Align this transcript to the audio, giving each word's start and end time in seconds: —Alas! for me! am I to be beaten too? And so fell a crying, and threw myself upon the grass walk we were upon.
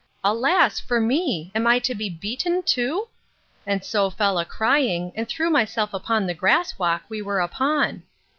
—Alas! 0.23 0.79
for 0.79 0.99
me! 0.99 1.51
am 1.53 1.67
I 1.67 1.77
to 1.77 1.93
be 1.93 2.09
beaten 2.09 2.63
too? 2.63 3.07
And 3.67 3.83
so 3.83 4.09
fell 4.09 4.39
a 4.39 4.45
crying, 4.45 5.11
and 5.13 5.29
threw 5.29 5.51
myself 5.51 5.93
upon 5.93 6.25
the 6.25 6.33
grass 6.33 6.79
walk 6.79 7.03
we 7.07 7.21
were 7.21 7.39
upon. 7.39 8.01